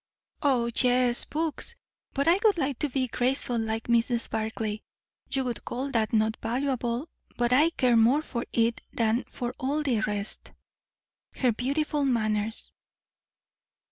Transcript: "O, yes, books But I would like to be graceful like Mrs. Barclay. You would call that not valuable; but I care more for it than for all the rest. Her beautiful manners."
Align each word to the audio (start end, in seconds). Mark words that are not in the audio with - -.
"O, 0.41 0.71
yes, 0.77 1.25
books 1.25 1.75
But 2.15 2.27
I 2.27 2.39
would 2.43 2.57
like 2.57 2.79
to 2.79 2.89
be 2.89 3.05
graceful 3.07 3.59
like 3.59 3.83
Mrs. 3.83 4.31
Barclay. 4.31 4.81
You 5.29 5.43
would 5.43 5.63
call 5.63 5.91
that 5.91 6.11
not 6.11 6.37
valuable; 6.41 7.07
but 7.37 7.53
I 7.53 7.69
care 7.69 7.95
more 7.95 8.23
for 8.23 8.43
it 8.51 8.81
than 8.91 9.25
for 9.25 9.53
all 9.59 9.83
the 9.83 9.99
rest. 10.01 10.53
Her 11.35 11.51
beautiful 11.51 12.03
manners." 12.03 12.73